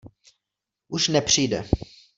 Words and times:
Už 0.87 1.07
nepřijde. 1.07 1.69